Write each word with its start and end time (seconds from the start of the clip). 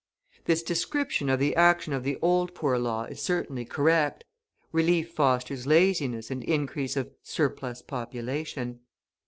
This 0.45 0.63
description 0.63 1.29
of 1.29 1.39
the 1.39 1.55
action 1.55 1.93
of 1.93 2.03
the 2.03 2.17
Old 2.23 2.55
Poor 2.55 2.79
Law 2.79 3.03
is 3.03 3.21
certainly 3.21 3.65
correct; 3.65 4.23
relief 4.71 5.11
fosters 5.11 5.67
laziness 5.67 6.31
and 6.31 6.43
increase 6.43 6.97
of 6.97 7.11
"surplus 7.21 7.83
population." 7.83 8.79